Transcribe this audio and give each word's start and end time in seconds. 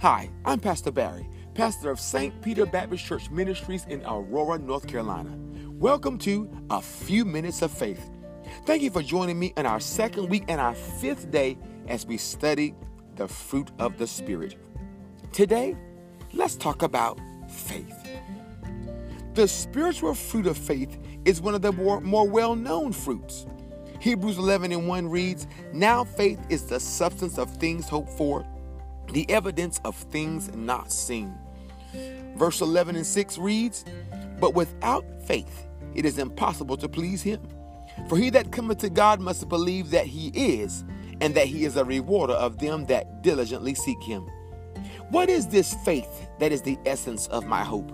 Hi, 0.00 0.30
I'm 0.46 0.60
Pastor 0.60 0.90
Barry, 0.90 1.28
pastor 1.52 1.90
of 1.90 2.00
St. 2.00 2.40
Peter 2.40 2.64
Baptist 2.64 3.04
Church 3.04 3.30
Ministries 3.30 3.84
in 3.84 4.02
Aurora, 4.06 4.58
North 4.58 4.86
Carolina. 4.86 5.30
Welcome 5.72 6.16
to 6.20 6.50
A 6.70 6.80
Few 6.80 7.26
Minutes 7.26 7.60
of 7.60 7.70
Faith. 7.70 8.08
Thank 8.64 8.80
you 8.80 8.90
for 8.90 9.02
joining 9.02 9.38
me 9.38 9.52
in 9.58 9.66
our 9.66 9.78
second 9.78 10.30
week 10.30 10.44
and 10.48 10.58
our 10.58 10.74
fifth 10.74 11.30
day 11.30 11.58
as 11.86 12.06
we 12.06 12.16
study 12.16 12.74
the 13.16 13.28
fruit 13.28 13.72
of 13.78 13.98
the 13.98 14.06
Spirit. 14.06 14.56
Today, 15.32 15.76
let's 16.32 16.56
talk 16.56 16.80
about 16.80 17.20
faith. 17.50 18.08
The 19.34 19.46
spiritual 19.46 20.14
fruit 20.14 20.46
of 20.46 20.56
faith 20.56 20.98
is 21.26 21.42
one 21.42 21.54
of 21.54 21.60
the 21.60 21.72
more, 21.72 22.00
more 22.00 22.26
well 22.26 22.56
known 22.56 22.94
fruits. 22.94 23.44
Hebrews 24.00 24.38
11 24.38 24.72
and 24.72 24.88
1 24.88 25.08
reads, 25.10 25.46
Now 25.74 26.04
faith 26.04 26.40
is 26.48 26.64
the 26.64 26.80
substance 26.80 27.36
of 27.36 27.54
things 27.58 27.86
hoped 27.86 28.12
for 28.12 28.46
the 29.12 29.28
evidence 29.30 29.80
of 29.84 29.94
things 29.96 30.54
not 30.54 30.90
seen. 30.92 31.34
Verse 32.36 32.60
11 32.60 32.96
and 32.96 33.06
6 33.06 33.38
reads, 33.38 33.84
But 34.38 34.54
without 34.54 35.04
faith 35.26 35.66
it 35.94 36.04
is 36.04 36.18
impossible 36.18 36.76
to 36.78 36.88
please 36.88 37.22
him. 37.22 37.40
For 38.08 38.16
he 38.16 38.30
that 38.30 38.52
cometh 38.52 38.78
to 38.78 38.90
God 38.90 39.20
must 39.20 39.48
believe 39.48 39.90
that 39.90 40.06
he 40.06 40.28
is, 40.28 40.84
and 41.20 41.34
that 41.34 41.46
he 41.46 41.64
is 41.64 41.76
a 41.76 41.84
rewarder 41.84 42.34
of 42.34 42.58
them 42.58 42.86
that 42.86 43.22
diligently 43.22 43.74
seek 43.74 44.02
him. 44.02 44.26
What 45.10 45.28
is 45.28 45.48
this 45.48 45.74
faith 45.84 46.28
that 46.38 46.52
is 46.52 46.62
the 46.62 46.78
essence 46.86 47.26
of 47.28 47.44
my 47.46 47.62
hope? 47.62 47.90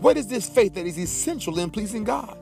What 0.00 0.16
is 0.16 0.26
this 0.26 0.48
faith 0.48 0.74
that 0.74 0.86
is 0.86 0.98
essential 0.98 1.58
in 1.58 1.70
pleasing 1.70 2.02
God? 2.04 2.36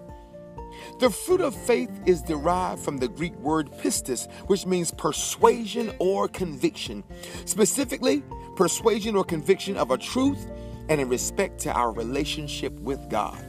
The 0.98 1.10
fruit 1.10 1.40
of 1.40 1.54
faith 1.54 1.90
is 2.06 2.22
derived 2.22 2.82
from 2.82 2.98
the 2.98 3.08
Greek 3.08 3.34
word 3.36 3.70
pistis, 3.72 4.30
which 4.46 4.66
means 4.66 4.90
persuasion 4.90 5.94
or 5.98 6.28
conviction. 6.28 7.04
Specifically, 7.44 8.22
persuasion 8.56 9.16
or 9.16 9.24
conviction 9.24 9.76
of 9.76 9.90
a 9.90 9.98
truth 9.98 10.50
and 10.88 11.00
in 11.00 11.08
respect 11.08 11.58
to 11.60 11.72
our 11.72 11.92
relationship 11.92 12.72
with 12.80 13.08
God. 13.08 13.42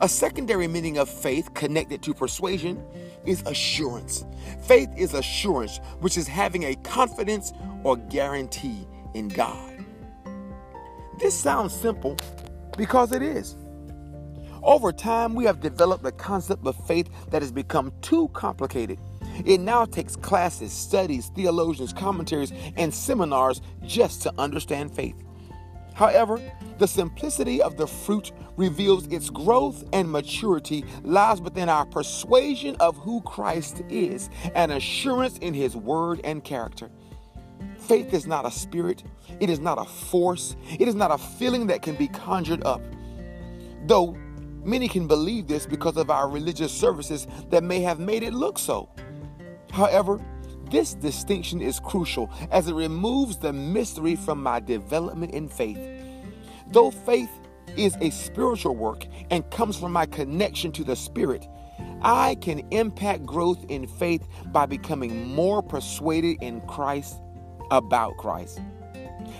A 0.00 0.08
secondary 0.08 0.68
meaning 0.68 0.98
of 0.98 1.08
faith 1.08 1.54
connected 1.54 2.02
to 2.02 2.12
persuasion 2.12 2.82
is 3.24 3.42
assurance. 3.46 4.24
Faith 4.62 4.90
is 4.96 5.14
assurance, 5.14 5.78
which 6.00 6.18
is 6.18 6.28
having 6.28 6.64
a 6.64 6.74
confidence 6.76 7.52
or 7.84 7.96
guarantee 7.96 8.86
in 9.14 9.28
God. 9.28 9.84
This 11.18 11.34
sounds 11.34 11.72
simple 11.72 12.16
because 12.76 13.12
it 13.12 13.22
is. 13.22 13.56
Over 14.68 14.92
time, 14.92 15.34
we 15.34 15.46
have 15.46 15.60
developed 15.60 16.04
a 16.04 16.12
concept 16.12 16.66
of 16.66 16.76
faith 16.86 17.08
that 17.30 17.40
has 17.40 17.50
become 17.50 17.90
too 18.02 18.28
complicated. 18.34 18.98
It 19.46 19.60
now 19.60 19.86
takes 19.86 20.14
classes, 20.14 20.74
studies, 20.74 21.32
theologians, 21.34 21.94
commentaries, 21.94 22.52
and 22.76 22.92
seminars 22.92 23.62
just 23.86 24.20
to 24.24 24.34
understand 24.36 24.94
faith. 24.94 25.14
However, 25.94 26.38
the 26.76 26.86
simplicity 26.86 27.62
of 27.62 27.78
the 27.78 27.86
fruit 27.86 28.32
reveals 28.58 29.06
its 29.06 29.30
growth 29.30 29.84
and 29.94 30.12
maturity 30.12 30.84
lies 31.02 31.40
within 31.40 31.70
our 31.70 31.86
persuasion 31.86 32.76
of 32.78 32.94
who 32.98 33.22
Christ 33.22 33.80
is 33.88 34.28
and 34.54 34.70
assurance 34.70 35.38
in 35.38 35.54
his 35.54 35.76
word 35.76 36.20
and 36.24 36.44
character. 36.44 36.90
Faith 37.78 38.12
is 38.12 38.26
not 38.26 38.44
a 38.44 38.50
spirit, 38.50 39.02
it 39.40 39.48
is 39.48 39.60
not 39.60 39.78
a 39.78 39.86
force, 39.86 40.56
it 40.78 40.88
is 40.88 40.94
not 40.94 41.10
a 41.10 41.16
feeling 41.16 41.68
that 41.68 41.80
can 41.80 41.94
be 41.94 42.08
conjured 42.08 42.62
up. 42.64 42.82
Though 43.86 44.14
Many 44.68 44.86
can 44.86 45.06
believe 45.06 45.46
this 45.46 45.64
because 45.64 45.96
of 45.96 46.10
our 46.10 46.28
religious 46.28 46.70
services 46.70 47.26
that 47.48 47.64
may 47.64 47.80
have 47.80 47.98
made 47.98 48.22
it 48.22 48.34
look 48.34 48.58
so. 48.58 48.90
However, 49.72 50.20
this 50.70 50.92
distinction 50.92 51.62
is 51.62 51.80
crucial 51.80 52.30
as 52.50 52.68
it 52.68 52.74
removes 52.74 53.38
the 53.38 53.50
mystery 53.50 54.14
from 54.14 54.42
my 54.42 54.60
development 54.60 55.32
in 55.32 55.48
faith. 55.48 55.78
Though 56.70 56.90
faith 56.90 57.30
is 57.78 57.96
a 58.02 58.10
spiritual 58.10 58.76
work 58.76 59.06
and 59.30 59.50
comes 59.50 59.78
from 59.78 59.92
my 59.92 60.04
connection 60.04 60.70
to 60.72 60.84
the 60.84 60.96
Spirit, 60.96 61.46
I 62.02 62.34
can 62.34 62.58
impact 62.70 63.24
growth 63.24 63.64
in 63.70 63.86
faith 63.86 64.28
by 64.52 64.66
becoming 64.66 65.28
more 65.28 65.62
persuaded 65.62 66.42
in 66.42 66.60
Christ 66.66 67.22
about 67.70 68.18
Christ 68.18 68.60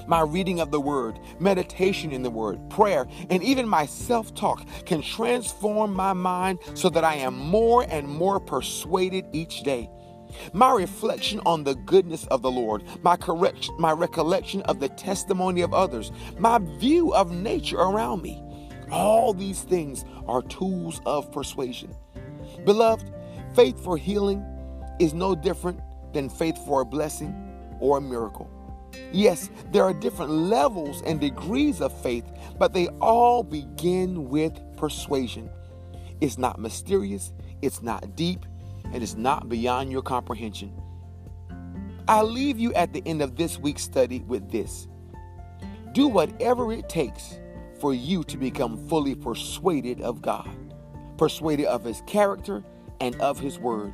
my 0.06 0.20
reading 0.20 0.60
of 0.60 0.70
the 0.70 0.80
Word, 0.80 1.18
meditation 1.38 2.12
in 2.12 2.22
the 2.22 2.30
Word, 2.30 2.58
prayer, 2.70 3.06
and 3.30 3.42
even 3.42 3.68
my 3.68 3.86
self 3.86 4.34
talk 4.34 4.64
can 4.86 5.02
transform 5.02 5.92
my 5.92 6.12
mind 6.12 6.58
so 6.74 6.88
that 6.90 7.04
I 7.04 7.14
am 7.14 7.36
more 7.36 7.86
and 7.88 8.08
more 8.08 8.40
persuaded 8.40 9.26
each 9.32 9.62
day. 9.62 9.90
My 10.52 10.72
reflection 10.72 11.40
on 11.46 11.64
the 11.64 11.74
goodness 11.74 12.26
of 12.26 12.42
the 12.42 12.50
Lord, 12.50 12.84
my 13.02 13.16
correction, 13.16 13.74
my 13.78 13.92
recollection 13.92 14.62
of 14.62 14.80
the 14.80 14.88
testimony 14.90 15.62
of 15.62 15.72
others, 15.72 16.12
my 16.38 16.58
view 16.78 17.14
of 17.14 17.32
nature 17.32 17.78
around 17.78 18.22
me. 18.22 18.42
All 18.90 19.34
these 19.34 19.62
things 19.62 20.04
are 20.26 20.42
tools 20.42 21.00
of 21.06 21.30
persuasion. 21.32 21.94
Beloved, 22.64 23.10
faith 23.54 23.82
for 23.82 23.96
healing 23.96 24.44
is 24.98 25.14
no 25.14 25.34
different 25.34 25.80
than 26.12 26.28
faith 26.28 26.58
for 26.66 26.80
a 26.80 26.86
blessing 26.86 27.34
or 27.80 27.98
a 27.98 28.00
miracle. 28.00 28.50
Yes, 29.12 29.50
there 29.72 29.84
are 29.84 29.94
different 29.94 30.30
levels 30.30 31.02
and 31.02 31.20
degrees 31.20 31.80
of 31.80 31.98
faith, 32.02 32.24
but 32.58 32.72
they 32.72 32.88
all 33.00 33.42
begin 33.42 34.28
with 34.28 34.58
persuasion. 34.76 35.50
It's 36.20 36.38
not 36.38 36.58
mysterious, 36.58 37.32
it's 37.62 37.82
not 37.82 38.16
deep, 38.16 38.44
and 38.92 39.02
it's 39.02 39.16
not 39.16 39.48
beyond 39.48 39.90
your 39.90 40.02
comprehension. 40.02 40.72
I 42.06 42.22
leave 42.22 42.58
you 42.58 42.72
at 42.74 42.92
the 42.92 43.02
end 43.06 43.22
of 43.22 43.36
this 43.36 43.58
week's 43.58 43.82
study 43.82 44.20
with 44.20 44.50
this 44.50 44.88
do 45.92 46.06
whatever 46.06 46.72
it 46.72 46.88
takes 46.88 47.38
for 47.80 47.94
you 47.94 48.22
to 48.24 48.36
become 48.36 48.76
fully 48.88 49.14
persuaded 49.14 50.00
of 50.00 50.22
God, 50.22 50.48
persuaded 51.16 51.66
of 51.66 51.84
His 51.84 52.02
character 52.06 52.62
and 53.00 53.20
of 53.20 53.40
His 53.40 53.58
Word. 53.58 53.92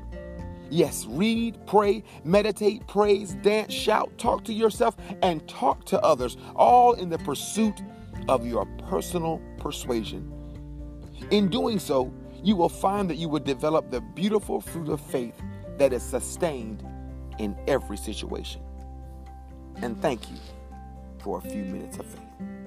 Yes, 0.74 1.06
read, 1.08 1.56
pray, 1.68 2.02
meditate, 2.24 2.84
praise, 2.88 3.34
dance, 3.42 3.72
shout, 3.72 4.10
talk 4.18 4.42
to 4.42 4.52
yourself, 4.52 4.96
and 5.22 5.46
talk 5.46 5.84
to 5.84 6.00
others, 6.02 6.36
all 6.56 6.94
in 6.94 7.08
the 7.10 7.18
pursuit 7.18 7.80
of 8.28 8.44
your 8.44 8.66
personal 8.88 9.40
persuasion. 9.56 10.32
In 11.30 11.46
doing 11.46 11.78
so, 11.78 12.12
you 12.42 12.56
will 12.56 12.68
find 12.68 13.08
that 13.08 13.18
you 13.18 13.28
will 13.28 13.38
develop 13.38 13.92
the 13.92 14.00
beautiful 14.00 14.60
fruit 14.60 14.88
of 14.88 15.00
faith 15.00 15.40
that 15.78 15.92
is 15.92 16.02
sustained 16.02 16.84
in 17.38 17.56
every 17.68 17.96
situation. 17.96 18.60
And 19.76 20.02
thank 20.02 20.28
you 20.28 20.38
for 21.20 21.38
a 21.38 21.40
few 21.40 21.62
minutes 21.62 21.98
of 21.98 22.06
faith. 22.06 22.63